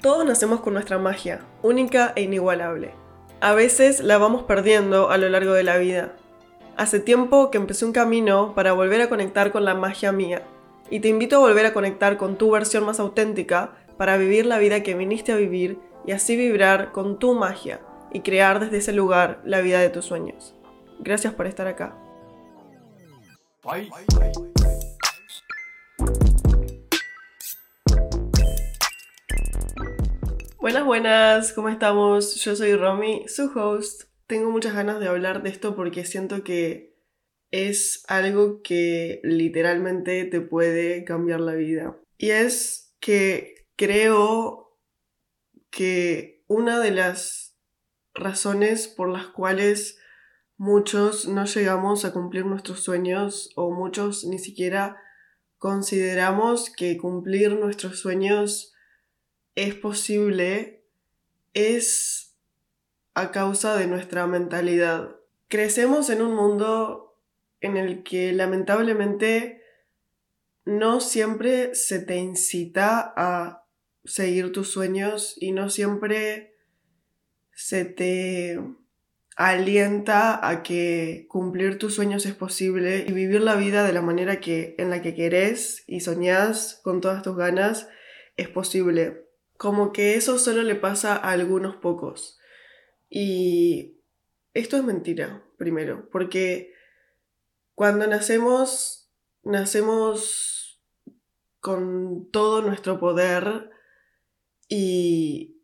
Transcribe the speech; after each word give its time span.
Todos 0.00 0.24
nacemos 0.24 0.60
con 0.60 0.74
nuestra 0.74 0.96
magia, 0.98 1.40
única 1.60 2.12
e 2.14 2.22
inigualable. 2.22 2.92
A 3.40 3.52
veces 3.54 3.98
la 3.98 4.16
vamos 4.16 4.44
perdiendo 4.44 5.10
a 5.10 5.18
lo 5.18 5.28
largo 5.28 5.54
de 5.54 5.64
la 5.64 5.76
vida. 5.76 6.12
Hace 6.76 7.00
tiempo 7.00 7.50
que 7.50 7.58
empecé 7.58 7.84
un 7.84 7.90
camino 7.90 8.54
para 8.54 8.72
volver 8.72 9.00
a 9.00 9.08
conectar 9.08 9.50
con 9.50 9.64
la 9.64 9.74
magia 9.74 10.12
mía, 10.12 10.42
y 10.88 11.00
te 11.00 11.08
invito 11.08 11.36
a 11.36 11.40
volver 11.40 11.66
a 11.66 11.74
conectar 11.74 12.16
con 12.16 12.36
tu 12.36 12.52
versión 12.52 12.86
más 12.86 13.00
auténtica 13.00 13.72
para 13.96 14.16
vivir 14.16 14.46
la 14.46 14.58
vida 14.58 14.84
que 14.84 14.94
viniste 14.94 15.32
a 15.32 15.36
vivir 15.36 15.80
y 16.06 16.12
así 16.12 16.36
vibrar 16.36 16.92
con 16.92 17.18
tu 17.18 17.34
magia 17.34 17.80
y 18.12 18.20
crear 18.20 18.60
desde 18.60 18.78
ese 18.78 18.92
lugar 18.92 19.40
la 19.44 19.60
vida 19.60 19.80
de 19.80 19.90
tus 19.90 20.04
sueños. 20.04 20.54
Gracias 21.00 21.34
por 21.34 21.48
estar 21.48 21.66
acá. 21.66 21.96
Buenas, 30.68 30.84
buenas, 30.84 31.52
¿cómo 31.54 31.70
estamos? 31.70 32.34
Yo 32.44 32.54
soy 32.54 32.76
Romy, 32.76 33.26
su 33.26 33.50
host. 33.58 34.02
Tengo 34.26 34.50
muchas 34.50 34.74
ganas 34.74 35.00
de 35.00 35.08
hablar 35.08 35.42
de 35.42 35.48
esto 35.48 35.74
porque 35.74 36.04
siento 36.04 36.44
que 36.44 36.94
es 37.50 38.04
algo 38.06 38.60
que 38.60 39.22
literalmente 39.24 40.26
te 40.26 40.42
puede 40.42 41.06
cambiar 41.06 41.40
la 41.40 41.54
vida. 41.54 41.96
Y 42.18 42.32
es 42.32 42.94
que 43.00 43.66
creo 43.76 44.78
que 45.70 46.44
una 46.48 46.80
de 46.80 46.90
las 46.90 47.56
razones 48.12 48.88
por 48.88 49.08
las 49.08 49.28
cuales 49.28 49.98
muchos 50.58 51.26
no 51.26 51.46
llegamos 51.46 52.04
a 52.04 52.12
cumplir 52.12 52.44
nuestros 52.44 52.80
sueños 52.80 53.52
o 53.56 53.70
muchos 53.70 54.26
ni 54.26 54.38
siquiera 54.38 54.98
consideramos 55.56 56.68
que 56.68 56.98
cumplir 56.98 57.52
nuestros 57.52 58.00
sueños 58.00 58.74
es 59.58 59.74
posible 59.74 60.84
es 61.52 62.36
a 63.14 63.32
causa 63.32 63.76
de 63.76 63.88
nuestra 63.88 64.28
mentalidad. 64.28 65.16
Crecemos 65.48 66.10
en 66.10 66.22
un 66.22 66.36
mundo 66.36 67.20
en 67.60 67.76
el 67.76 68.04
que 68.04 68.32
lamentablemente 68.32 69.64
no 70.64 71.00
siempre 71.00 71.74
se 71.74 71.98
te 71.98 72.18
incita 72.18 73.12
a 73.16 73.66
seguir 74.04 74.52
tus 74.52 74.70
sueños 74.70 75.34
y 75.40 75.50
no 75.50 75.70
siempre 75.70 76.54
se 77.52 77.84
te 77.84 78.60
alienta 79.34 80.48
a 80.48 80.62
que 80.62 81.26
cumplir 81.28 81.78
tus 81.78 81.96
sueños 81.96 82.26
es 82.26 82.34
posible 82.34 83.04
y 83.08 83.12
vivir 83.12 83.40
la 83.40 83.56
vida 83.56 83.84
de 83.84 83.92
la 83.92 84.02
manera 84.02 84.38
que 84.38 84.76
en 84.78 84.90
la 84.90 85.02
que 85.02 85.16
querés 85.16 85.82
y 85.88 85.98
soñás 85.98 86.80
con 86.84 87.00
todas 87.00 87.24
tus 87.24 87.36
ganas 87.36 87.88
es 88.36 88.48
posible 88.48 89.27
como 89.58 89.92
que 89.92 90.14
eso 90.14 90.38
solo 90.38 90.62
le 90.62 90.76
pasa 90.76 91.14
a 91.14 91.32
algunos 91.32 91.76
pocos. 91.76 92.38
Y 93.10 93.98
esto 94.54 94.76
es 94.76 94.84
mentira, 94.84 95.44
primero, 95.58 96.08
porque 96.10 96.72
cuando 97.74 98.06
nacemos, 98.06 99.10
nacemos 99.42 100.80
con 101.60 102.30
todo 102.30 102.62
nuestro 102.62 103.00
poder 103.00 103.70
y 104.68 105.60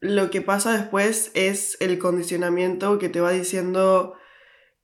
lo 0.00 0.30
que 0.30 0.40
pasa 0.40 0.76
después 0.76 1.30
es 1.34 1.76
el 1.80 1.98
condicionamiento 1.98 2.98
que 2.98 3.08
te 3.08 3.20
va 3.20 3.30
diciendo 3.30 4.14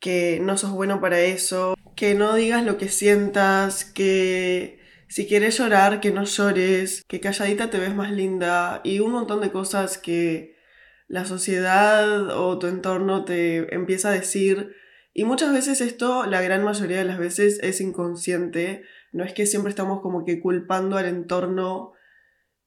que 0.01 0.39
no 0.41 0.59
sos 0.59 0.71
bueno 0.71 1.01
para 1.01 1.21
eso, 1.21 1.77
que 1.97 2.15
no 2.15 2.35
digas 2.35 2.65
lo 2.65 2.77
que 2.77 2.89
sientas, 2.89 3.85
que 3.85 4.80
si 5.11 5.27
quieres 5.27 5.59
llorar, 5.59 6.01
que 6.01 6.13
no 6.13 6.23
llores, 6.23 7.03
que 7.09 7.19
calladita 7.19 7.69
te 7.69 7.81
ves 7.81 7.93
más 7.93 8.13
linda 8.13 8.81
y 8.85 9.01
un 9.01 9.11
montón 9.11 9.41
de 9.41 9.51
cosas 9.51 9.99
que 9.99 10.57
la 11.09 11.25
sociedad 11.25 12.31
o 12.39 12.61
tu 12.61 12.69
entorno 12.69 13.25
te 13.25 13.75
empieza 13.75 14.11
a 14.11 14.13
decir. 14.13 14.77
Y 15.13 15.25
muchas 15.25 15.53
veces 15.53 15.81
esto, 15.81 16.27
la 16.27 16.41
gran 16.41 16.63
mayoría 16.63 16.99
de 16.99 17.05
las 17.05 17.19
veces, 17.19 17.59
es 17.61 17.81
inconsciente. 17.81 18.85
No 19.11 19.25
es 19.25 19.33
que 19.33 19.47
siempre 19.47 19.71
estamos 19.71 20.01
como 20.01 20.25
que 20.25 20.41
culpando 20.41 20.97
al 20.97 21.07
entorno 21.07 21.93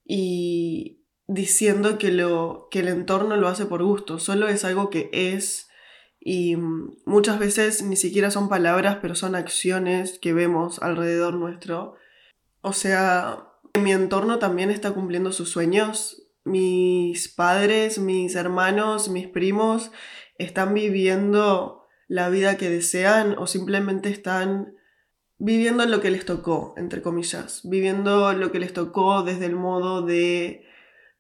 y 0.04 1.06
diciendo 1.28 1.98
que, 1.98 2.12
lo, 2.12 2.68
que 2.70 2.80
el 2.80 2.90
entorno 2.90 3.38
lo 3.38 3.48
hace 3.48 3.66
por 3.66 3.82
gusto, 3.84 4.20
solo 4.20 4.50
es 4.50 4.66
algo 4.66 4.90
que 4.90 5.10
es 5.14 5.70
y 6.20 6.58
muchas 7.06 7.40
veces 7.40 7.84
ni 7.84 7.96
siquiera 7.96 8.32
son 8.32 8.50
palabras, 8.50 8.98
pero 9.02 9.16
son 9.16 9.34
acciones 9.34 10.20
que 10.20 10.34
vemos 10.34 10.82
alrededor 10.82 11.36
nuestro 11.36 11.96
o 12.64 12.74
sea, 12.74 13.50
mi 13.80 13.92
entorno 13.92 14.40
también 14.40 14.72
está 14.72 14.92
cumpliendo 14.92 15.32
sus 15.32 15.50
sueños. 15.50 16.24
Mis 16.46 17.28
padres, 17.28 18.00
mis 18.00 18.36
hermanos, 18.36 19.10
mis 19.10 19.28
primos 19.28 19.92
están 20.38 20.74
viviendo 20.74 21.84
la 22.08 22.30
vida 22.30 22.58
que 22.58 22.70
desean 22.70 23.36
o 23.38 23.48
simplemente 23.48 24.10
están 24.10 24.76
viviendo 25.38 25.86
lo 25.86 26.00
que 26.00 26.10
les 26.10 26.26
tocó, 26.26 26.74
entre 26.78 27.02
comillas, 27.02 27.62
viviendo 27.66 28.34
lo 28.34 28.52
que 28.52 28.60
les 28.60 28.74
tocó 28.74 29.24
desde 29.24 29.46
el 29.46 29.56
modo 29.56 30.02
de 30.02 30.66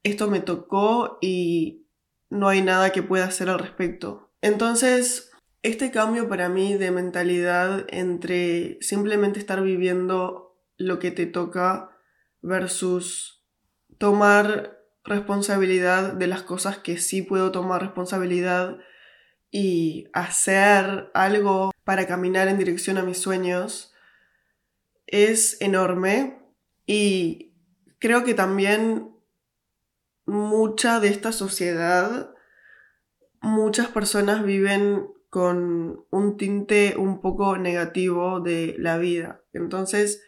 esto 0.03 0.29
me 0.29 0.39
tocó 0.39 1.17
y 1.21 1.87
no 2.29 2.47
hay 2.47 2.61
nada 2.61 2.91
que 2.91 3.03
pueda 3.03 3.25
hacer 3.25 3.49
al 3.49 3.59
respecto. 3.59 4.31
Entonces, 4.41 5.31
este 5.61 5.91
cambio 5.91 6.27
para 6.27 6.49
mí 6.49 6.75
de 6.75 6.91
mentalidad 6.91 7.85
entre 7.89 8.77
simplemente 8.81 9.39
estar 9.39 9.61
viviendo 9.61 10.42
lo 10.77 10.99
que 10.99 11.11
te 11.11 11.25
toca 11.25 11.97
versus 12.41 13.43
tomar 13.97 14.79
responsabilidad 15.03 16.13
de 16.13 16.27
las 16.27 16.43
cosas 16.43 16.77
que 16.77 16.97
sí 16.97 17.21
puedo 17.21 17.51
tomar 17.51 17.81
responsabilidad 17.81 18.77
y 19.51 20.07
hacer 20.13 21.11
algo 21.13 21.71
para 21.83 22.07
caminar 22.07 22.47
en 22.47 22.57
dirección 22.57 22.97
a 22.97 23.03
mis 23.03 23.19
sueños 23.19 23.93
es 25.05 25.61
enorme 25.61 26.39
y 26.85 27.53
creo 27.99 28.23
que 28.23 28.33
también 28.33 29.13
mucha 30.25 30.99
de 30.99 31.09
esta 31.09 31.31
sociedad, 31.31 32.33
muchas 33.41 33.87
personas 33.87 34.43
viven 34.43 35.07
con 35.29 36.05
un 36.09 36.37
tinte 36.37 36.95
un 36.97 37.21
poco 37.21 37.57
negativo 37.57 38.39
de 38.39 38.75
la 38.77 38.97
vida. 38.97 39.41
Entonces, 39.53 40.23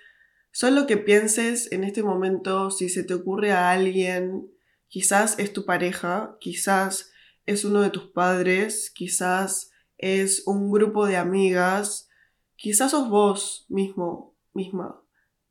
Solo 0.55 0.87
que 0.87 0.95
pienses 0.95 1.69
en 1.73 1.83
este 1.83 2.01
momento 2.01 2.71
si 2.71 2.87
se 2.87 3.03
te 3.03 3.13
ocurre 3.13 3.51
a 3.51 3.71
alguien, 3.71 4.49
quizás 4.87 5.37
es 5.37 5.51
tu 5.51 5.65
pareja, 5.65 6.37
quizás 6.39 7.11
es 7.45 7.65
uno 7.65 7.81
de 7.81 7.89
tus 7.89 8.05
padres, 8.05 8.89
quizás 8.89 9.71
es 9.97 10.43
un 10.47 10.71
grupo 10.71 11.07
de 11.07 11.17
amigas, 11.17 12.07
quizás 12.55 12.91
sos 12.91 13.09
vos 13.09 13.65
mismo, 13.67 14.33
misma, 14.53 15.01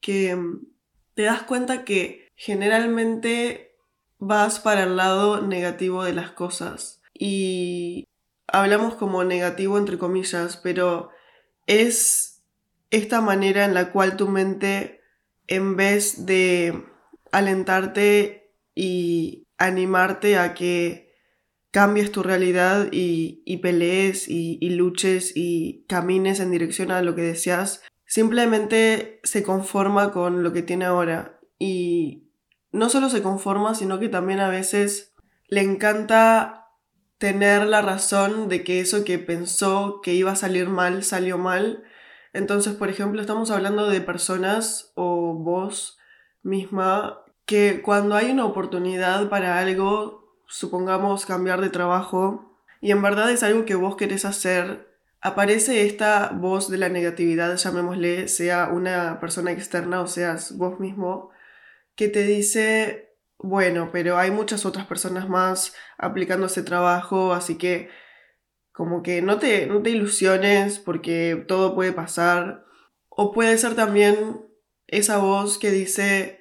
que 0.01 0.35
mm, 0.35 0.69
te 1.13 1.25
das 1.25 1.43
cuenta 1.43 1.85
que 1.85 2.33
generalmente 2.35 3.77
vas 4.19 4.59
para 4.59 4.85
el 4.85 4.97
lado 4.97 5.43
negativo 5.43 6.03
de 6.03 6.15
las 6.15 6.31
cosas. 6.31 7.03
Y 7.13 8.09
hablamos 8.47 8.95
como 8.95 9.23
negativo 9.23 9.77
entre 9.77 9.99
comillas, 9.99 10.57
pero 10.57 11.11
es 11.67 12.34
esta 12.95 13.21
manera 13.21 13.65
en 13.65 13.75
la 13.75 13.91
cual 13.91 14.17
tu 14.17 14.29
mente, 14.29 15.01
en 15.47 15.77
vez 15.77 16.27
de 16.27 16.85
alentarte 17.33 18.53
y 18.75 19.49
animarte 19.59 20.39
a 20.39 20.55
que 20.55 21.13
cambies 21.71 22.13
tu 22.13 22.23
realidad 22.23 22.89
y, 22.93 23.57
pelees 23.59 24.29
y, 24.29 24.59
y, 24.61 24.71
luches 24.71 25.33
y 25.35 25.85
camines 25.89 26.39
en 26.39 26.53
dirección 26.53 26.93
a 26.93 27.03
lo 27.03 27.17
que 27.17 27.23
deseas, 27.23 27.83
simplemente 28.07 29.21
se 29.25 29.43
conforma 29.43 30.13
con 30.13 30.45
lo 30.45 30.53
que 30.53 30.63
tiene 30.63 30.85
ahora. 30.85 31.41
Y 31.59 32.31
no 32.71 32.89
solo 32.91 33.09
se 33.09 33.23
conforma, 33.23 33.75
sino 33.75 33.99
que 33.99 34.09
también 34.09 34.39
a 34.39 34.49
veces 34.49 35.15
le 35.49 35.63
encanta 35.63 36.69
tener 37.19 37.67
la 37.67 37.83
razón 37.83 38.49
de 38.49 38.63
que 38.63 38.81
eso 38.81 39.05
que 39.05 39.19
pensó 39.19 40.01
que 40.03 40.15
iba 40.15 40.33
a 40.33 40.37
salir 40.37 40.69
mal 40.69 41.03
salió 41.03 41.39
mal 41.39 41.85
entonces, 42.35 42.75
por 42.75 42.91
ejemplo, 42.91 43.21
estamos 43.21 43.51
hablando 43.51 43.89
de 43.89 44.01
personas 44.01 44.93
o 44.97 45.35
vos 45.35 45.99
misma 46.43 47.21
que 47.47 47.81
cuando 47.81 48.17
hay 48.17 48.31
una 48.31 48.45
oportunidad 48.45 49.29
para 49.29 49.59
algo, 49.59 50.37
supongamos 50.47 51.27
cambiar 51.27 51.61
de 51.61 51.71
trabajo, 51.71 52.59
y 52.81 52.91
en 52.91 53.03
verdad 53.03 53.31
es 53.31 53.43
algo 53.43 53.65
que 53.65 53.77
vos 53.77 53.97
querés 53.97 54.25
hacer, 54.25 54.89
aparece 55.21 55.87
esta 55.87 56.31
voz 56.35 56.69
de 56.69 56.79
la 56.79 56.89
negatividad, 56.89 57.57
llamémosle, 57.57 58.29
sea 58.29 58.69
una 58.69 59.21
persona 59.21 59.53
externa 59.53 60.01
o 60.01 60.07
seas 60.07 60.57
vos 60.59 60.81
mismo, 60.81 61.31
que 61.95 62.09
te 62.09 62.25
dice, 62.25 63.15
bueno, 63.39 63.91
pero 63.93 64.19
hay 64.19 64.33
muchas 64.33 64.67
otras 64.67 64.87
personas 64.87 65.29
más 65.29 65.75
aplicando 65.99 66.47
ese 66.47 66.63
trabajo, 66.63 67.33
así 67.33 67.57
que 67.59 67.91
como 68.75 69.05
que 69.05 69.23
no 69.23 69.39
te, 69.39 69.67
no 69.69 69.83
te 69.83 69.91
ilusiones 69.91 70.81
porque 70.81 71.45
todo 71.47 71.77
puede 71.77 71.93
pasar. 71.93 72.65
O 73.09 73.31
puede 73.31 73.57
ser 73.57 73.77
también 73.77 74.45
esa 74.89 75.19
voz 75.19 75.59
que 75.59 75.71
dice, 75.71 76.41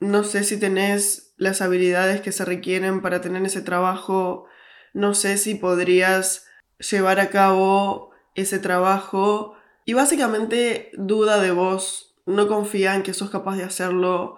no 0.00 0.24
sé 0.24 0.42
si 0.42 0.58
tenés 0.58 1.34
las 1.36 1.62
habilidades 1.62 2.20
que 2.20 2.32
se 2.32 2.44
requieren 2.44 3.00
para 3.00 3.20
tener 3.20 3.44
ese 3.44 3.62
trabajo, 3.62 4.46
no 4.92 5.14
sé 5.14 5.38
si 5.38 5.54
podrías 5.54 6.48
llevar 6.78 7.20
a 7.20 7.30
cabo 7.30 8.10
ese 8.34 8.58
trabajo. 8.58 9.54
Y 9.84 9.92
básicamente 9.92 10.90
duda 10.94 11.40
de 11.40 11.52
vos, 11.52 12.16
no 12.26 12.48
confía 12.48 12.96
en 12.96 13.04
que 13.04 13.14
sos 13.14 13.30
capaz 13.30 13.54
de 13.54 13.62
hacerlo, 13.62 14.36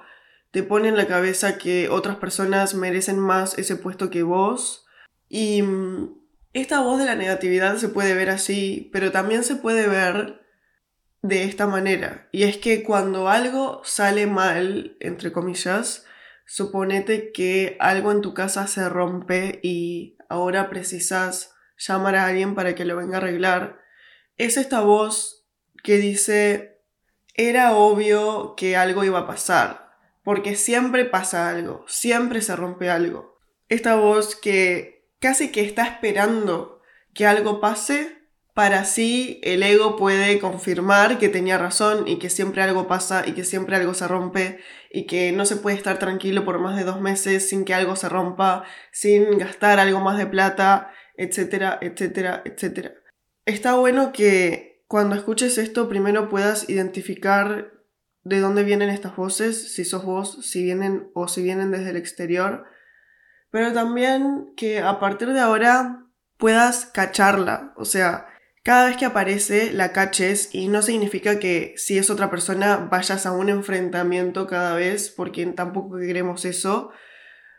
te 0.51 0.63
pone 0.63 0.89
en 0.89 0.97
la 0.99 1.07
cabeza 1.07 1.57
que 1.57 1.89
otras 1.89 2.17
personas 2.17 2.75
merecen 2.75 3.19
más 3.19 3.57
ese 3.57 3.77
puesto 3.77 4.11
que 4.11 4.23
vos. 4.23 4.85
Y 5.31 5.63
mm, 5.63 6.24
esta 6.55 6.81
voz 6.81 6.99
de 6.99 7.05
la 7.05 7.17
negatividad 7.17 7.77
se 7.77 7.89
puede 7.89 8.15
ver 8.15 8.31
así, 8.31 8.89
pero 8.93 9.11
también 9.11 9.43
se 9.45 9.57
puede 9.57 9.89
ver 9.89 10.41
de 11.21 11.45
esta 11.45 11.67
manera. 11.67 12.29
Y 12.31 12.45
es 12.45 12.59
que 12.59 12.85
cuando 12.85 13.29
algo 13.29 13.83
sale 13.85 14.27
mal, 14.27 14.97
entre 15.01 15.33
comillas, 15.33 16.07
suponete 16.47 17.33
que 17.33 17.77
algo 17.81 18.13
en 18.13 18.21
tu 18.21 18.35
casa 18.35 18.67
se 18.69 18.89
rompe 18.89 19.59
y 19.63 20.17
ahora 20.29 20.71
precisas 20.71 21.55
llamar 21.77 22.15
a 22.15 22.27
alguien 22.27 22.55
para 22.55 22.75
que 22.75 22.85
lo 22.85 22.97
venga 22.97 23.17
a 23.17 23.19
arreglar. 23.19 23.81
Es 24.37 24.57
esta 24.57 24.81
voz 24.81 25.47
que 25.83 25.97
dice, 25.97 26.81
era 27.35 27.75
obvio 27.75 28.55
que 28.57 28.77
algo 28.77 29.03
iba 29.03 29.21
a 29.21 29.27
pasar, 29.27 29.91
porque 30.23 30.55
siempre 30.55 31.05
pasa 31.05 31.49
algo, 31.49 31.85
siempre 31.89 32.43
se 32.43 32.55
rompe 32.55 32.91
algo. 32.91 33.41
Esta 33.69 33.97
voz 33.97 34.37
que 34.37 34.94
casi 35.25 35.51
que 35.51 35.63
está 35.63 35.87
esperando 35.87 36.83
que 37.15 37.25
algo 37.25 37.59
pase 37.59 38.19
para 38.53 38.81
así 38.81 39.41
el 39.43 39.63
ego 39.63 39.97
puede 39.97 40.39
confirmar 40.39 41.17
que 41.17 41.31
tenía 41.31 41.57
razón 41.57 42.07
y 42.07 42.19
que 42.19 42.29
siempre 42.29 42.61
algo 42.61 42.87
pasa 42.87 43.27
y 43.27 43.33
que 43.33 43.43
siempre 43.43 43.75
algo 43.75 43.95
se 43.95 44.07
rompe 44.07 44.59
y 44.93 45.07
que 45.07 45.33
no 45.33 45.47
se 45.47 45.57
puede 45.57 45.79
estar 45.79 45.99
tranquilo 45.99 46.45
por 46.45 46.59
más 46.59 46.77
de 46.77 46.85
dos 46.85 47.01
meses 47.01 47.49
sin 47.49 47.65
que 47.65 47.73
algo 47.73 47.97
se 47.97 48.11
rompa, 48.11 48.65
sin 48.93 49.39
gastar 49.39 49.81
algo 49.81 49.99
más 50.01 50.19
de 50.19 50.27
plata, 50.27 50.93
etcétera, 51.17 51.79
etcétera, 51.81 52.43
etcétera. 52.45 52.93
Está 53.47 53.77
bueno 53.77 54.13
que 54.13 54.85
cuando 54.89 55.17
escuches 55.17 55.57
esto 55.57 55.89
primero 55.89 56.29
puedas 56.29 56.69
identificar 56.69 57.73
de 58.25 58.41
dónde 58.41 58.63
vienen 58.63 58.91
estas 58.91 59.17
voces, 59.17 59.73
si 59.73 59.87
sos 59.87 60.05
vos, 60.05 60.45
si 60.47 60.63
vienen 60.63 61.09
o 61.15 61.29
si 61.29 61.43
vienen 61.43 61.71
desde 61.71 61.89
el 61.89 61.97
exterior 61.97 62.67
pero 63.55 63.73
también 63.73 64.53
que 64.57 64.81
a 64.81 64.99
partir 64.99 65.33
de 65.33 65.39
ahora 65.39 66.09
puedas 66.39 66.87
cacharla, 66.87 67.73
o 67.77 67.85
sea, 67.85 68.27
cada 68.65 68.87
vez 68.87 68.97
que 68.97 69.05
aparece 69.05 69.73
la 69.73 69.93
caches 69.93 70.53
y 70.53 70.67
no 70.67 70.83
significa 70.83 71.39
que 71.39 71.73
si 71.77 71.97
es 71.97 72.11
otra 72.11 72.31
persona 72.31 72.89
vayas 72.91 73.27
a 73.27 73.31
un 73.31 73.51
enfrentamiento 73.51 74.49
cada 74.49 74.75
vez, 74.75 75.09
porque 75.09 75.47
tampoco 75.47 75.99
queremos 75.99 76.45
eso. 76.45 76.91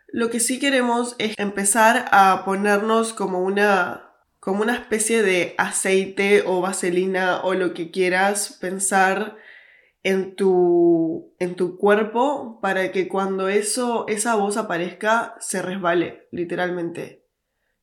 Lo 0.10 0.30
que 0.30 0.42
sí 0.42 0.60
queremos 0.60 1.16
es 1.18 1.34
empezar 1.38 2.10
a 2.12 2.44
ponernos 2.44 3.14
como 3.14 3.40
una 3.40 4.12
como 4.42 4.64
una 4.64 4.76
especie 4.76 5.24
de 5.24 5.56
aceite 5.58 6.44
o 6.46 6.60
vaselina 6.60 7.40
o 7.42 7.54
lo 7.54 7.74
que 7.74 7.90
quieras 7.90 8.58
pensar 8.60 9.38
en 10.06 10.36
tu, 10.36 11.34
en 11.40 11.56
tu 11.56 11.78
cuerpo 11.78 12.60
para 12.62 12.92
que 12.92 13.07
cuando 13.07 13.50
eso, 13.50 14.06
esa 14.07 14.36
voz 14.36 14.56
aparezca 14.56 15.36
se 15.40 15.63
resbale, 15.63 16.28
literalmente. 16.31 17.25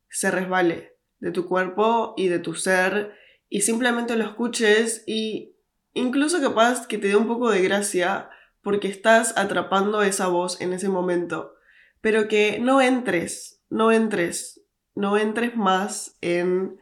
Se 0.08 0.30
resbale 0.30 0.96
de 1.19 1.32
tu 1.32 1.48
cuerpo 1.48 2.14
y 2.16 2.28
de 2.28 2.38
tu 2.38 2.54
ser 2.54 3.12
y 3.48 3.62
simplemente 3.62 4.14
lo 4.14 4.22
escuches 4.22 5.02
y 5.04 5.56
incluso 5.94 6.40
capaz 6.40 6.86
que 6.86 6.96
te 6.96 7.08
dé 7.08 7.16
un 7.16 7.26
poco 7.26 7.50
de 7.50 7.60
gracia 7.60 8.30
porque 8.62 8.86
estás 8.86 9.36
atrapando 9.36 10.02
esa 10.02 10.28
voz 10.28 10.60
en 10.60 10.72
ese 10.72 10.88
momento. 10.88 11.56
Pero 12.00 12.28
que 12.28 12.60
no 12.60 12.80
entres, 12.80 13.64
no 13.68 13.90
entres, 13.90 14.62
no 14.94 15.18
entres 15.18 15.56
más 15.56 16.18
en 16.20 16.78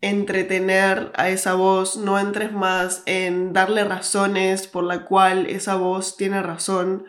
entretener 0.00 1.10
a 1.14 1.28
esa 1.28 1.54
voz, 1.54 1.96
no 1.96 2.18
entres 2.18 2.52
más 2.52 3.02
en 3.06 3.52
darle 3.52 3.84
razones 3.84 4.66
por 4.66 4.84
la 4.84 5.04
cual 5.04 5.46
esa 5.46 5.74
voz 5.74 6.16
tiene 6.16 6.42
razón, 6.42 7.04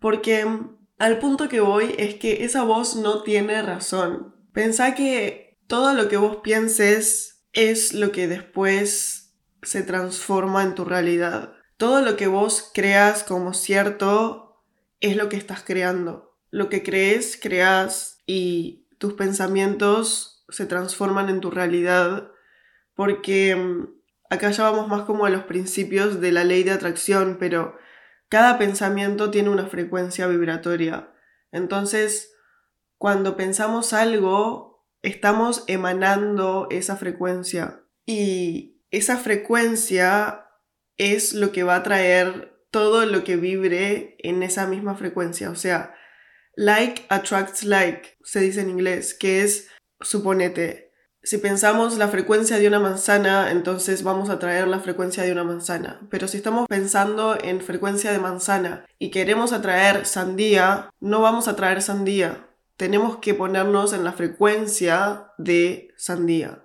porque 0.00 0.46
al 0.98 1.18
punto 1.18 1.48
que 1.48 1.60
voy 1.60 1.94
es 1.98 2.14
que 2.14 2.44
esa 2.44 2.62
voz 2.62 2.96
no 2.96 3.22
tiene 3.22 3.60
razón. 3.62 4.34
Pensá 4.52 4.94
que 4.94 5.58
todo 5.66 5.94
lo 5.94 6.08
que 6.08 6.16
vos 6.16 6.38
pienses 6.42 7.44
es 7.52 7.92
lo 7.92 8.12
que 8.12 8.28
después 8.28 9.34
se 9.62 9.82
transforma 9.82 10.62
en 10.62 10.74
tu 10.74 10.84
realidad. 10.84 11.54
Todo 11.76 12.02
lo 12.02 12.16
que 12.16 12.26
vos 12.26 12.70
creas 12.72 13.24
como 13.24 13.54
cierto 13.54 14.62
es 15.00 15.16
lo 15.16 15.28
que 15.28 15.36
estás 15.36 15.62
creando. 15.62 16.36
Lo 16.50 16.68
que 16.68 16.82
crees, 16.82 17.38
creas 17.40 18.20
y 18.26 18.86
tus 18.98 19.14
pensamientos 19.14 20.37
se 20.48 20.66
transforman 20.66 21.28
en 21.28 21.40
tu 21.40 21.50
realidad, 21.50 22.30
porque 22.94 23.54
mm, 23.54 23.88
acá 24.30 24.50
ya 24.50 24.64
vamos 24.64 24.88
más 24.88 25.02
como 25.02 25.26
a 25.26 25.30
los 25.30 25.44
principios 25.44 26.20
de 26.20 26.32
la 26.32 26.44
ley 26.44 26.62
de 26.62 26.72
atracción, 26.72 27.36
pero 27.38 27.76
cada 28.28 28.58
pensamiento 28.58 29.30
tiene 29.30 29.48
una 29.48 29.66
frecuencia 29.66 30.26
vibratoria. 30.26 31.12
Entonces, 31.50 32.34
cuando 32.96 33.36
pensamos 33.36 33.92
algo, 33.92 34.86
estamos 35.02 35.64
emanando 35.66 36.66
esa 36.70 36.96
frecuencia 36.96 37.84
y 38.04 38.82
esa 38.90 39.16
frecuencia 39.16 40.46
es 40.96 41.32
lo 41.32 41.52
que 41.52 41.62
va 41.62 41.76
a 41.76 41.82
traer 41.82 42.58
todo 42.70 43.06
lo 43.06 43.24
que 43.24 43.36
vibre 43.36 44.16
en 44.18 44.42
esa 44.42 44.66
misma 44.66 44.94
frecuencia. 44.94 45.50
O 45.50 45.54
sea, 45.54 45.94
like 46.56 47.04
attracts 47.08 47.64
like, 47.64 48.16
se 48.22 48.40
dice 48.40 48.60
en 48.60 48.70
inglés, 48.70 49.14
que 49.14 49.42
es 49.42 49.68
suponete, 50.00 50.88
si 51.22 51.38
pensamos 51.38 51.98
la 51.98 52.08
frecuencia 52.08 52.58
de 52.58 52.68
una 52.68 52.78
manzana, 52.78 53.50
entonces 53.50 54.02
vamos 54.02 54.30
a 54.30 54.38
traer 54.38 54.68
la 54.68 54.78
frecuencia 54.78 55.24
de 55.24 55.32
una 55.32 55.44
manzana. 55.44 56.00
Pero 56.10 56.28
si 56.28 56.36
estamos 56.36 56.66
pensando 56.68 57.36
en 57.42 57.60
frecuencia 57.60 58.12
de 58.12 58.18
manzana 58.18 58.86
y 58.98 59.10
queremos 59.10 59.52
atraer 59.52 60.06
sandía, 60.06 60.90
no 61.00 61.20
vamos 61.20 61.48
a 61.48 61.56
traer 61.56 61.82
sandía. 61.82 62.46
Tenemos 62.76 63.18
que 63.18 63.34
ponernos 63.34 63.92
en 63.92 64.04
la 64.04 64.12
frecuencia 64.12 65.32
de 65.38 65.92
sandía. 65.96 66.64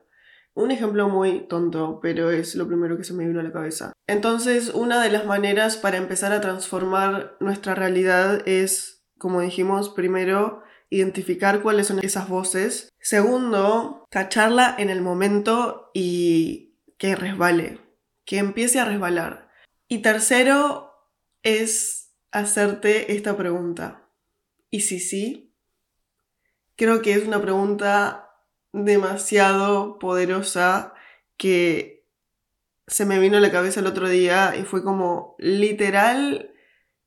Un 0.54 0.70
ejemplo 0.70 1.10
muy 1.10 1.48
tonto, 1.48 2.00
pero 2.00 2.30
es 2.30 2.54
lo 2.54 2.68
primero 2.68 2.96
que 2.96 3.04
se 3.04 3.14
me 3.14 3.28
vino 3.28 3.40
a 3.40 3.44
la 3.44 3.52
cabeza. 3.52 3.92
Entonces, 4.06 4.70
una 4.76 5.02
de 5.02 5.10
las 5.10 5.26
maneras 5.26 5.78
para 5.78 5.98
empezar 5.98 6.32
a 6.32 6.42
transformar 6.42 7.36
nuestra 7.40 7.74
realidad 7.74 8.48
es, 8.48 9.04
como 9.18 9.42
dijimos, 9.42 9.90
primero 9.90 10.62
identificar 10.94 11.62
cuáles 11.62 11.88
son 11.88 12.00
esas 12.00 12.30
voces. 12.30 12.90
Segundo, 13.00 14.06
cacharla 14.12 14.76
en 14.78 14.90
el 14.90 15.02
momento 15.02 15.90
y 15.94 16.78
que 16.98 17.16
resbale, 17.16 17.80
que 18.26 18.38
empiece 18.38 18.80
a 18.80 18.86
resbalar. 18.86 19.50
Y 19.88 20.04
tercero 20.04 20.92
es 21.42 22.14
hacerte 22.32 23.14
esta 23.14 23.36
pregunta. 23.36 24.08
¿Y 24.70 24.82
si 24.82 25.00
sí? 25.00 25.56
Creo 26.76 27.02
que 27.02 27.14
es 27.14 27.26
una 27.26 27.42
pregunta 27.42 28.30
demasiado 28.72 29.98
poderosa 29.98 30.94
que 31.38 32.08
se 32.86 33.06
me 33.06 33.20
vino 33.20 33.38
a 33.38 33.42
la 33.42 33.52
cabeza 33.52 33.80
el 33.80 33.88
otro 33.88 34.10
día 34.10 34.56
y 34.56 34.64
fue 34.64 34.84
como 34.84 35.36
literal, 35.40 36.54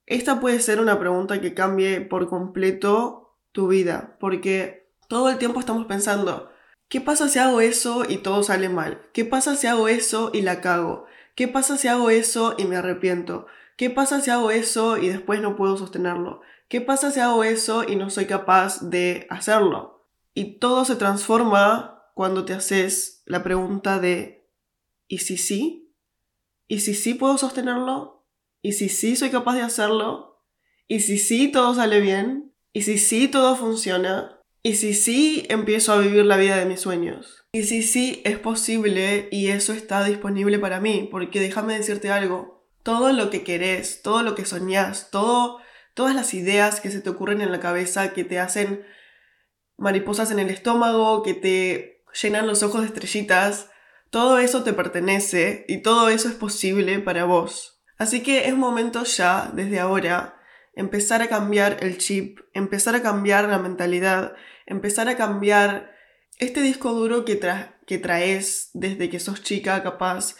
esta 0.07 0.41
puede 0.41 0.61
ser 0.61 0.81
una 0.81 0.99
pregunta 0.99 1.41
que 1.41 1.55
cambie 1.55 2.01
por 2.01 2.29
completo 2.29 3.26
tu 3.57 3.69
vida, 3.69 4.19
porque 4.21 4.93
todo 5.09 5.31
el 5.31 5.39
tiempo 5.39 5.61
estamos 5.61 5.87
pensando, 5.87 6.51
¿qué 6.91 7.01
pasa 7.01 7.27
si 7.27 7.39
hago 7.39 7.63
eso 7.63 8.05
y 8.07 8.19
todo 8.19 8.43
sale 8.43 8.69
mal? 8.69 9.09
¿Qué 9.15 9.25
pasa 9.25 9.57
si 9.57 9.67
hago 9.67 9.89
eso 9.89 10.31
y 10.35 10.43
la 10.43 10.61
cago? 10.61 11.07
¿Qué 11.35 11.49
pasa 11.49 11.79
si 11.79 11.89
hago 11.89 12.11
eso 12.11 12.55
y 12.59 12.67
me 12.67 12.77
arrepiento? 12.77 13.47
¿Qué 13.79 13.89
pasa 13.89 14.21
si 14.21 14.31
hago 14.31 14.51
eso 14.51 14.99
y 14.99 15.09
después 15.09 15.41
no 15.41 15.57
puedo 15.57 15.79
sostenerlo? 15.79 16.43
¿Qué 16.69 16.83
pasa 16.83 17.11
si 17.11 17.21
hago 17.21 17.45
eso 17.45 17.83
y 17.89 17.97
no 17.97 18.11
soy 18.11 18.27
capaz 18.27 18.91
de 18.91 19.27
hacerlo? 19.31 20.07
Y 20.35 20.59
todo 20.59 20.85
se 20.85 20.97
transforma 20.97 22.11
cuando 22.13 22.45
te 22.45 22.53
haces 22.53 23.23
la 23.25 23.43
pregunta 23.43 23.99
de 23.99 24.51
¿y 25.09 25.19
si 25.19 25.39
sí? 25.39 25.95
¿Y 26.69 26.81
si 26.81 26.93
sí 26.93 27.15
puedo 27.15 27.39
sostenerlo? 27.39 28.27
¿Y 28.61 28.73
si 28.73 28.91
sí 28.91 29.17
soy 29.17 29.31
capaz 29.31 29.55
de 29.55 29.63
hacerlo? 29.63 30.45
¿Y 30.89 31.01
si 31.01 31.17
sí 31.17 31.51
todo 31.51 31.75
sale 31.75 32.01
bien? 32.01 32.53
¿Y 32.77 32.83
si 32.83 32.99
sí 32.99 33.27
todo 33.27 33.57
funciona? 33.57 34.39
¿Y 34.63 34.75
si 34.75 34.93
sí 34.93 35.47
empiezo 35.49 35.95
a 35.95 35.99
vivir 35.99 36.27
la 36.27 36.37
vida 36.37 36.59
de 36.59 36.67
mis 36.67 36.83
sueños? 36.83 37.47
¿Y 37.53 37.63
si 37.63 37.83
sí 37.83 38.21
es 38.27 38.39
posible 38.39 39.31
y 39.33 39.49
eso 39.49 39.73
está 39.73 40.05
disponible 40.05 40.59
para 40.59 40.79
mí? 40.79 41.09
Porque 41.11 41.41
déjame 41.41 41.73
decirte 41.73 42.11
algo, 42.11 42.69
todo 42.83 43.15
lo 43.15 43.31
que 43.31 43.45
querés, 43.45 44.03
todo 44.03 44.23
lo 44.23 44.35
que 44.35 44.45
soñás, 44.45 45.11
todo, 45.11 45.59
todas 45.95 46.15
las 46.15 46.35
ideas 46.35 46.83
que 46.83 46.91
se 46.91 47.01
te 47.01 47.09
ocurren 47.09 47.41
en 47.41 47.51
la 47.51 47.61
cabeza 47.61 48.13
que 48.13 48.25
te 48.25 48.39
hacen 48.39 48.85
mariposas 49.79 50.31
en 50.31 50.39
el 50.39 50.51
estómago, 50.51 51.23
que 51.23 51.33
te 51.33 52.05
llenan 52.21 52.47
los 52.47 52.63
ojos 52.63 52.83
de 52.83 52.89
estrellitas, 52.89 53.71
todo 54.11 54.37
eso 54.37 54.65
te 54.65 54.75
pertenece 54.75 55.65
y 55.67 55.81
todo 55.81 56.11
eso 56.11 56.29
es 56.29 56.35
posible 56.35 56.99
para 56.99 57.25
vos. 57.25 57.81
Así 57.97 58.23
que 58.23 58.49
es 58.49 58.55
momento 58.55 59.05
ya, 59.05 59.51
desde 59.55 59.81
ahora, 59.81 60.36
empezar 60.77 61.23
a 61.23 61.29
cambiar 61.29 61.79
el 61.81 61.99
chip, 61.99 62.39
empezar 62.53 62.95
a 62.95 63.03
cambiar 63.03 63.49
la 63.49 63.59
mentalidad, 63.59 64.37
empezar 64.67 65.09
a 65.09 65.17
cambiar 65.17 65.97
este 66.39 66.61
disco 66.61 66.93
duro 66.93 67.25
que, 67.25 67.35
traes 67.35 68.71
desde 68.75 69.11
que 69.11 69.19
sos 69.19 69.43
chica 69.43 69.83
capaz 69.83 70.37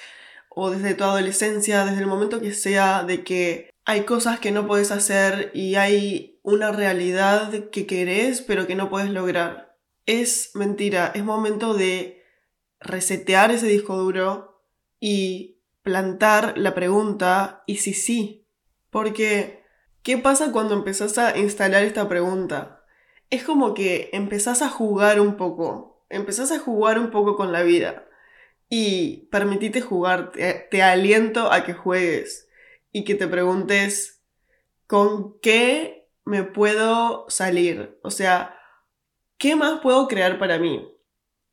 o 0.49 0.71
desde 0.71 0.95
tu 0.95 1.05
adolescencia, 1.05 1.85
desde 1.85 2.01
el 2.01 2.07
momento 2.07 2.41
que 2.41 2.53
sea, 2.53 3.03
de 3.03 3.25
que 3.25 3.71
hay 3.85 4.03
cosas 4.03 4.39
que 4.39 4.53
no 4.53 4.67
puedes 4.67 4.91
hacer 4.91 5.51
y 5.55 5.77
hay 5.77 6.39
una 6.43 6.71
realidad 6.71 7.71
que 7.71 7.87
querés 7.87 8.43
pero 8.43 8.67
que 8.67 8.75
no 8.75 8.91
puedes 8.91 9.11
lograr. 9.11 9.77
Es 10.05 10.51
mentira, 10.55 11.13
es 11.15 11.25
momento 11.25 11.75
de 11.75 12.23
resetear 12.79 13.51
ese 13.51 13.67
disco 13.67 13.97
duro 13.97 14.63
y 15.01 15.63
plantar 15.83 16.59
la 16.59 16.75
pregunta 16.75 17.63
y 17.67 17.79
si 17.79 17.95
sí. 17.95 18.47
Porque, 18.91 19.66
¿qué 20.07 20.19
pasa 20.19 20.53
cuando 20.53 20.75
empezás 20.75 21.19
a 21.19 21.37
instalar 21.37 21.83
esta 21.83 22.09
pregunta? 22.09 22.85
Es 23.29 23.43
como 23.43 23.75
que 23.75 24.09
empezás 24.13 24.63
a 24.63 24.69
jugar 24.69 25.21
un 25.21 25.37
poco, 25.37 26.07
empezás 26.11 26.53
a 26.53 26.61
jugar 26.61 27.01
un 27.01 27.11
poco 27.11 27.35
con 27.35 27.51
la 27.51 27.65
vida 27.65 28.07
y 28.69 29.27
permitite 29.33 29.81
jugar, 29.81 30.31
te, 30.31 30.81
aliento 30.81 31.51
a 31.51 31.65
que 31.65 31.73
juegues 31.73 32.49
y 32.93 33.03
que 33.03 33.17
te 33.17 33.27
preguntes 33.27 34.23
con 34.87 35.41
qué 35.41 36.09
me 36.25 36.45
puedo 36.45 37.29
salir, 37.29 37.99
o 38.05 38.13
sea, 38.13 38.57
¿qué 39.39 39.57
más 39.57 39.81
puedo 39.81 40.07
crear 40.07 40.39
para 40.39 40.61
mí? 40.61 40.89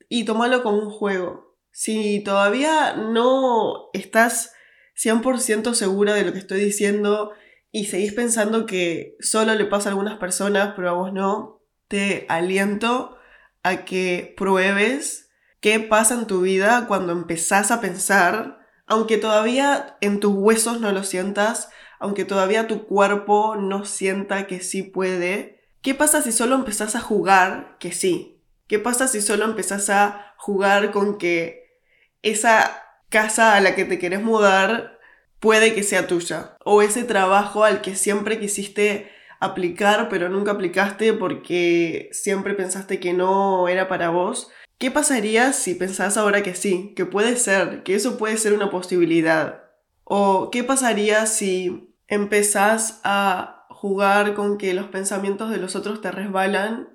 Y 0.10 0.26
tómalo 0.26 0.62
como 0.62 0.78
un 0.78 0.92
juego. 0.92 1.58
Si 1.72 2.20
todavía 2.20 2.94
no 2.98 3.90
estás 3.94 4.54
100% 4.96 5.74
segura 5.74 6.14
de 6.14 6.24
lo 6.24 6.34
que 6.34 6.38
estoy 6.38 6.60
diciendo 6.60 7.34
y 7.76 7.86
seguís 7.86 8.14
pensando 8.14 8.68
que 8.68 9.18
solo 9.20 9.56
le 9.56 9.66
pasa 9.66 9.90
a 9.90 9.92
algunas 9.94 10.20
personas, 10.20 10.74
pero 10.76 10.92
a 10.92 10.94
vos 10.94 11.12
no, 11.12 11.64
te 11.88 12.28
aliento 12.30 13.18
a 13.64 13.84
que 13.84 14.36
pruebes 14.38 15.32
qué 15.60 15.80
pasa 15.80 16.14
en 16.14 16.28
tu 16.28 16.42
vida 16.42 16.86
cuando 16.88 17.14
empezás 17.14 17.72
a 17.72 17.82
pensar, 17.82 18.60
aunque 18.86 19.18
todavía 19.18 19.98
en 20.02 20.20
tus 20.20 20.36
huesos 20.36 20.82
no 20.82 20.92
lo 20.92 21.04
sientas, 21.04 21.70
aunque 22.00 22.26
todavía 22.26 22.68
tu 22.68 22.86
cuerpo 22.86 23.56
no 23.56 23.86
sienta 23.86 24.46
que 24.46 24.60
sí 24.60 24.84
puede. 24.84 25.66
¿Qué 25.82 25.96
pasa 25.96 26.22
si 26.22 26.32
solo 26.32 26.54
empezás 26.54 26.96
a 26.96 27.02
jugar 27.02 27.78
que 27.80 27.92
sí? 27.92 28.40
¿Qué 28.68 28.78
pasa 28.78 29.08
si 29.08 29.20
solo 29.20 29.46
empezás 29.46 29.90
a 29.90 30.36
jugar 30.38 30.92
con 30.92 31.18
que 31.18 31.80
esa 32.22 32.84
casa 33.10 33.56
a 33.56 33.62
la 33.62 33.74
que 33.74 33.86
te 33.86 33.98
querés 33.98 34.22
mudar 34.22 35.00
puede 35.44 35.76
que 35.76 35.84
sea 35.84 36.08
tuya? 36.08 36.58
O 36.64 36.82
ese 36.82 37.04
trabajo 37.04 37.66
al 37.66 37.82
que 37.82 37.96
siempre 37.96 38.40
quisiste 38.40 39.12
aplicar 39.40 40.08
pero 40.10 40.30
nunca 40.30 40.52
aplicaste 40.52 41.12
porque 41.12 42.10
siempre 42.14 42.54
pensaste 42.54 43.02
que 43.02 43.12
no 43.12 43.68
era 43.68 43.90
para 43.90 44.10
vos 44.10 44.50
¿Qué 44.84 44.92
pasaría 44.92 45.54
si 45.54 45.76
pensás 45.76 46.18
ahora 46.18 46.44
que 46.44 46.56
sí, 46.56 46.94
que 46.96 47.06
puede 47.06 47.38
ser, 47.38 47.84
que 47.84 47.96
eso 47.96 48.18
puede 48.18 48.36
ser 48.36 48.52
una 48.52 48.70
posibilidad? 48.70 49.64
¿O 50.04 50.50
qué 50.52 50.64
pasaría 50.66 51.26
si 51.26 51.96
empezás 52.08 53.00
a 53.06 53.66
jugar 53.70 54.34
con 54.34 54.58
que 54.58 54.74
los 54.74 54.88
pensamientos 54.88 55.52
de 55.52 55.58
los 55.58 55.78
otros 55.78 56.02
te 56.02 56.12
resbalan 56.12 56.90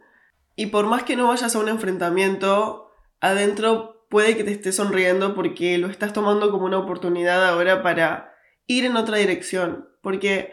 y 0.54 0.66
por 0.66 0.84
más 0.86 1.04
que 1.04 1.16
no 1.16 1.28
vayas 1.28 1.54
a 1.54 1.60
un 1.60 1.70
enfrentamiento, 1.70 2.90
adentro 3.22 4.06
puede 4.10 4.36
que 4.36 4.44
te 4.44 4.52
esté 4.52 4.72
sonriendo 4.72 5.34
porque 5.34 5.78
lo 5.78 5.88
estás 5.88 6.12
tomando 6.12 6.50
como 6.50 6.66
una 6.66 6.78
oportunidad 6.78 7.46
ahora 7.46 7.82
para 7.82 8.34
ir 8.68 8.84
en 8.84 8.96
otra 8.96 9.16
dirección? 9.16 9.88
Porque 10.00 10.52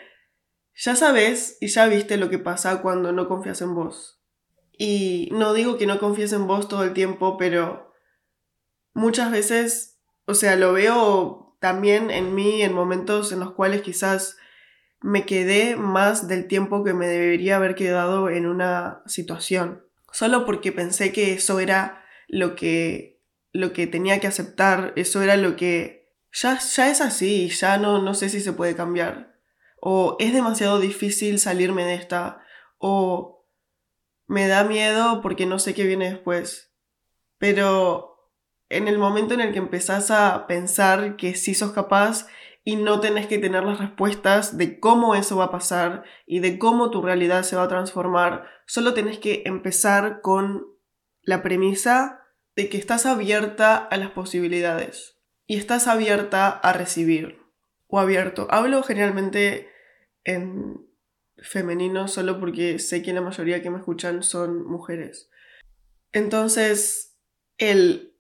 ya 0.74 0.96
sabes 0.96 1.58
y 1.62 1.68
ya 1.68 1.86
viste 1.86 2.18
lo 2.18 2.32
que 2.32 2.40
pasa 2.40 2.82
cuando 2.82 3.12
no 3.12 3.28
confías 3.28 3.62
en 3.62 3.76
vos. 3.76 4.20
Y 4.78 5.30
no 5.32 5.54
digo 5.54 5.78
que 5.78 5.86
no 5.86 6.00
confíes 6.00 6.34
en 6.34 6.48
vos 6.48 6.68
todo 6.68 6.84
el 6.84 6.94
tiempo, 6.94 7.38
pero 7.38 7.94
muchas 8.94 9.32
veces, 9.32 10.00
o 10.26 10.34
sea, 10.34 10.56
lo 10.56 10.74
veo 10.74 11.56
también 11.60 12.12
en 12.12 12.34
mí 12.36 12.62
en 12.62 12.74
momentos 12.74 13.32
en 13.32 13.40
los 13.40 13.54
cuales 13.54 13.84
quizás 13.84 14.38
me 15.02 15.26
quedé 15.26 15.76
más 15.76 16.28
del 16.28 16.48
tiempo 16.48 16.84
que 16.84 16.94
me 16.94 17.08
debería 17.08 17.58
haber 17.58 17.76
quedado 17.76 18.30
en 18.30 18.46
una 18.46 19.02
situación. 19.06 19.86
Solo 20.12 20.46
porque 20.46 20.72
pensé 20.72 21.12
que 21.12 21.34
eso 21.34 21.60
era 21.60 22.04
lo 22.28 22.56
que, 22.56 23.22
lo 23.52 23.72
que 23.72 23.88
tenía 23.88 24.20
que 24.20 24.28
aceptar, 24.28 24.94
eso 24.96 25.22
era 25.22 25.38
lo 25.38 25.56
que 25.56 26.05
ya, 26.36 26.60
ya 26.60 26.90
es 26.90 27.02
así, 27.02 27.48
ya 27.50 27.78
no, 27.78 28.02
no 28.02 28.14
sé 28.14 28.30
si 28.30 28.42
se 28.42 28.54
puede 28.54 28.76
cambiar. 28.76 29.36
O 29.80 30.18
es 30.20 30.34
demasiado 30.34 30.80
difícil 30.80 31.40
salirme 31.40 31.86
de 31.86 31.96
esta, 31.96 32.42
o 32.78 33.46
me 34.28 34.48
da 34.48 34.66
miedo 34.66 35.22
porque 35.22 35.46
no 35.46 35.60
sé 35.60 35.74
qué 35.74 35.86
viene 35.86 36.10
después. 36.10 36.74
Pero 37.38 38.32
en 38.70 38.88
el 38.88 38.98
momento 38.98 39.34
en 39.34 39.42
el 39.42 39.54
que 39.54 39.60
empezás 39.60 40.12
a 40.12 40.46
pensar 40.48 41.16
que 41.16 41.36
sí 41.36 41.54
sos 41.54 41.72
capaz 41.72 42.28
y 42.66 42.76
no 42.76 43.00
tenés 43.00 43.28
que 43.28 43.38
tener 43.38 43.64
las 43.64 43.80
respuestas 43.80 44.58
de 44.58 44.80
cómo 44.80 45.16
eso 45.16 45.38
va 45.38 45.46
a 45.46 45.52
pasar 45.52 46.04
y 46.26 46.40
de 46.40 46.60
cómo 46.60 46.90
tu 46.90 47.02
realidad 47.02 47.44
se 47.44 47.56
va 47.56 47.64
a 47.64 47.68
transformar, 47.70 48.48
solo 48.66 48.94
tenés 48.94 49.20
que 49.20 49.44
empezar 49.46 50.20
con 50.22 50.66
la 51.22 51.44
premisa 51.44 52.24
de 52.56 52.68
que 52.68 52.78
estás 52.78 53.06
abierta 53.06 53.78
a 53.78 53.98
las 53.98 54.12
posibilidades 54.12 55.15
y 55.48 55.58
estás 55.58 55.88
abierta 55.88 56.50
a 56.50 56.74
recibir 56.74 57.40
o 57.88 58.00
abierto. 58.00 58.48
Hablo 58.50 58.84
generalmente 58.84 59.70
en 60.24 60.86
femenino 61.38 62.08
solo 62.08 62.40
porque 62.40 62.80
sé 62.80 63.02
que 63.02 63.14
la 63.14 63.22
mayoría 63.22 63.62
que 63.62 63.70
me 63.70 63.78
escuchan 63.78 64.24
son 64.24 64.66
mujeres. 64.66 65.30
Entonces, 66.12 67.18
el, 67.58 68.16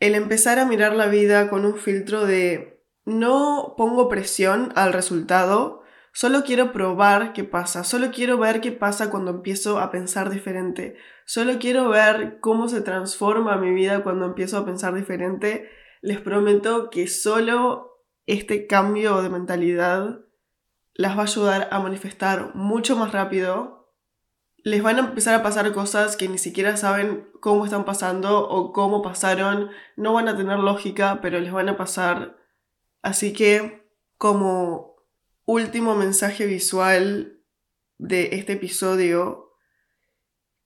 el 0.00 0.14
empezar 0.14 0.58
a 0.58 0.66
mirar 0.66 0.94
la 0.94 1.06
vida 1.06 1.48
con 1.48 1.64
un 1.64 1.76
filtro 1.76 2.26
de 2.26 2.84
no 3.04 3.74
pongo 3.76 4.08
presión 4.08 4.72
al 4.76 4.92
resultado, 4.92 5.82
solo 6.12 6.44
quiero 6.44 6.72
probar 6.72 7.32
qué 7.32 7.42
pasa, 7.42 7.84
solo 7.84 8.10
quiero 8.12 8.38
ver 8.38 8.60
qué 8.60 8.70
pasa 8.70 9.10
cuando 9.10 9.30
empiezo 9.30 9.80
a 9.80 9.90
pensar 9.90 10.30
diferente, 10.30 10.96
solo 11.24 11.58
quiero 11.58 11.88
ver 11.88 12.38
cómo 12.40 12.68
se 12.68 12.80
transforma 12.80 13.56
mi 13.56 13.72
vida 13.72 14.02
cuando 14.02 14.26
empiezo 14.26 14.58
a 14.58 14.64
pensar 14.64 14.94
diferente, 14.94 15.68
les 16.02 16.20
prometo 16.20 16.90
que 16.90 17.06
solo 17.06 18.02
este 18.26 18.66
cambio 18.66 19.22
de 19.22 19.30
mentalidad 19.30 20.20
las 20.94 21.16
va 21.16 21.22
a 21.22 21.26
ayudar 21.26 21.68
a 21.70 21.78
manifestar 21.80 22.54
mucho 22.54 22.96
más 22.96 23.12
rápido. 23.12 23.94
Les 24.58 24.82
van 24.82 24.96
a 24.96 25.00
empezar 25.08 25.34
a 25.34 25.42
pasar 25.42 25.72
cosas 25.72 26.16
que 26.16 26.28
ni 26.28 26.38
siquiera 26.38 26.76
saben 26.76 27.30
cómo 27.40 27.64
están 27.64 27.84
pasando 27.84 28.48
o 28.48 28.72
cómo 28.72 29.00
pasaron. 29.00 29.70
No 29.96 30.12
van 30.12 30.28
a 30.28 30.36
tener 30.36 30.58
lógica, 30.58 31.20
pero 31.22 31.40
les 31.40 31.52
van 31.52 31.68
a 31.68 31.76
pasar. 31.76 32.36
Así 33.00 33.32
que, 33.32 33.88
como 34.18 34.96
último 35.46 35.94
mensaje 35.94 36.46
visual 36.46 37.40
de 37.98 38.30
este 38.32 38.54
episodio, 38.54 39.52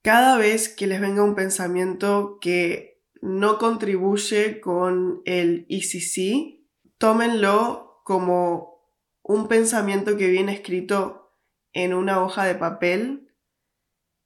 cada 0.03 0.37
vez 0.39 0.69
que 0.69 0.87
les 0.87 1.01
venga 1.01 1.23
un 1.23 1.35
pensamiento 1.35 2.39
que 2.41 2.96
no 3.23 3.59
contribuye 3.59 4.61
con 4.61 5.23
el 5.25 5.67
ECC, 5.69 6.61
tómenlo 6.99 8.01
como 8.05 8.77
un 9.23 9.49
pensamiento 9.49 10.17
que 10.17 10.29
viene 10.29 10.53
escrito 10.53 11.35
en 11.73 11.95
una 11.95 12.23
hoja 12.23 12.45
de 12.45 12.55
papel, 12.55 13.35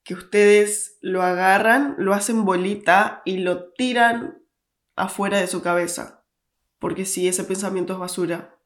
que 0.05 0.15
ustedes 0.15 0.99
lo 1.01 1.23
agarran, 1.23 1.95
lo 1.99 2.15
hacen 2.15 2.45
bolita 2.45 3.23
y 3.25 3.39
lo 3.39 3.73
tiran 3.73 4.43
afuera 4.97 5.39
de 5.39 5.47
su 5.47 5.63
cabeza. 5.63 6.25
Porque 6.79 7.05
si 7.05 7.29
ese 7.29 7.45
pensamiento 7.45 7.95
es 7.95 7.99
basura. 7.99 8.57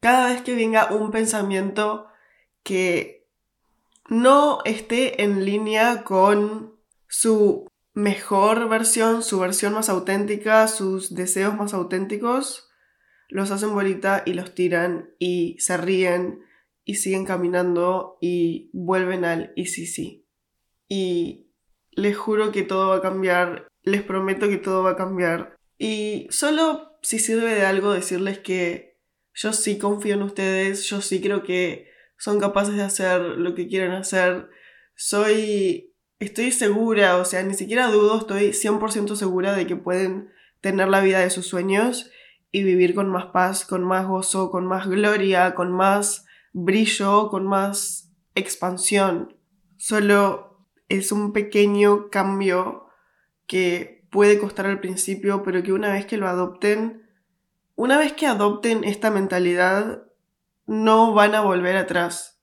Cada 0.00 0.28
vez 0.28 0.42
que 0.42 0.54
venga 0.54 0.92
un 0.92 1.10
pensamiento 1.10 2.06
que 2.62 3.28
no 4.08 4.60
esté 4.64 5.22
en 5.22 5.44
línea 5.44 6.04
con 6.04 6.78
su 7.08 7.68
mejor 7.94 8.68
versión, 8.68 9.22
su 9.22 9.38
versión 9.40 9.74
más 9.74 9.88
auténtica, 9.88 10.68
sus 10.68 11.14
deseos 11.14 11.56
más 11.56 11.74
auténticos, 11.74 12.68
los 13.28 13.50
hacen 13.50 13.74
bolita 13.74 14.22
y 14.24 14.34
los 14.34 14.54
tiran 14.54 15.10
y 15.18 15.56
se 15.58 15.76
ríen 15.76 16.40
y 16.84 16.94
siguen 16.94 17.26
caminando 17.26 18.16
y 18.20 18.70
vuelven 18.72 19.24
al 19.24 19.52
y 19.56 19.66
sí 19.66 19.86
sí. 19.86 20.26
Y 20.88 21.50
les 21.90 22.16
juro 22.16 22.52
que 22.52 22.62
todo 22.62 22.88
va 22.88 22.96
a 22.96 23.02
cambiar, 23.02 23.68
les 23.82 24.02
prometo 24.02 24.48
que 24.48 24.56
todo 24.56 24.82
va 24.82 24.92
a 24.92 24.96
cambiar. 24.96 25.56
Y 25.76 26.28
solo 26.30 26.98
si 27.02 27.18
sirve 27.18 27.54
de 27.54 27.66
algo 27.66 27.92
decirles 27.92 28.38
que 28.38 28.98
yo 29.34 29.52
sí 29.52 29.78
confío 29.78 30.14
en 30.14 30.22
ustedes, 30.22 30.84
yo 30.88 31.00
sí 31.00 31.20
creo 31.20 31.42
que 31.42 31.88
son 32.18 32.40
capaces 32.40 32.74
de 32.76 32.82
hacer 32.82 33.20
lo 33.20 33.54
que 33.54 33.68
quieren 33.68 33.92
hacer. 33.92 34.48
Soy, 34.96 35.87
estoy 36.18 36.50
segura, 36.50 37.16
o 37.16 37.24
sea, 37.24 37.42
ni 37.42 37.54
siquiera 37.54 37.88
dudo, 37.88 38.18
estoy 38.18 38.52
100% 38.52 39.14
segura 39.16 39.54
de 39.54 39.66
que 39.66 39.76
pueden 39.76 40.30
tener 40.60 40.88
la 40.88 41.00
vida 41.00 41.20
de 41.20 41.30
sus 41.30 41.46
sueños 41.46 42.10
y 42.50 42.62
vivir 42.62 42.94
con 42.94 43.08
más 43.08 43.26
paz, 43.26 43.64
con 43.64 43.84
más 43.84 44.06
gozo, 44.06 44.50
con 44.50 44.66
más 44.66 44.88
gloria, 44.88 45.54
con 45.54 45.72
más 45.72 46.26
brillo, 46.52 47.28
con 47.28 47.46
más 47.46 48.10
expansión. 48.34 49.36
Solo 49.76 50.66
es 50.88 51.12
un 51.12 51.32
pequeño 51.32 52.08
cambio 52.10 52.86
que 53.46 54.06
puede 54.10 54.38
costar 54.38 54.66
al 54.66 54.80
principio, 54.80 55.42
pero 55.42 55.62
que 55.62 55.72
una 55.72 55.92
vez 55.92 56.06
que 56.06 56.16
lo 56.16 56.26
adopten, 56.26 57.08
una 57.76 57.98
vez 57.98 58.12
que 58.12 58.26
adopten 58.26 58.84
esta 58.84 59.10
mentalidad, 59.10 60.04
no 60.66 61.12
van 61.12 61.34
a 61.34 61.42
volver 61.42 61.76
atrás. 61.76 62.37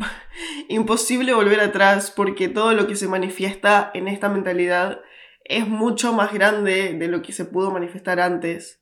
Imposible 0.68 1.34
volver 1.34 1.60
atrás 1.60 2.10
porque 2.10 2.48
todo 2.48 2.72
lo 2.72 2.86
que 2.86 2.96
se 2.96 3.08
manifiesta 3.08 3.90
en 3.94 4.08
esta 4.08 4.28
mentalidad 4.28 5.00
es 5.44 5.66
mucho 5.66 6.12
más 6.12 6.32
grande 6.32 6.94
de 6.94 7.08
lo 7.08 7.22
que 7.22 7.32
se 7.32 7.44
pudo 7.44 7.70
manifestar 7.70 8.20
antes. 8.20 8.80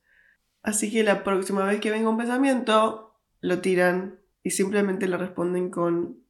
Así 0.63 0.91
que 0.91 1.03
la 1.03 1.25
próxima 1.25 1.65
vez 1.65 1.81
que 1.81 1.91
venga 1.91 2.11
un 2.11 2.19
pensamiento, 2.19 3.17
lo 3.41 3.61
tiran 3.61 4.21
y 4.43 4.51
simplemente 4.51 5.09
le 5.09 5.17
responden 5.17 5.71
con 5.71 6.29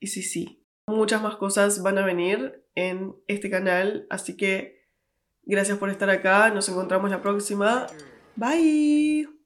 y 0.00 0.08
sí, 0.08 0.22
sí. 0.22 0.64
Muchas 0.86 1.22
más 1.22 1.36
cosas 1.36 1.82
van 1.82 1.98
a 1.98 2.04
venir 2.04 2.64
en 2.74 3.14
este 3.26 3.50
canal, 3.50 4.06
así 4.10 4.36
que 4.36 4.86
gracias 5.42 5.78
por 5.78 5.90
estar 5.90 6.08
acá, 6.08 6.50
nos 6.50 6.68
encontramos 6.68 7.10
la 7.10 7.22
próxima. 7.22 7.86
Bye. 8.36 9.37